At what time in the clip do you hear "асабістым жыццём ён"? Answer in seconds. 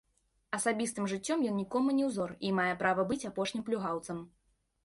0.57-1.59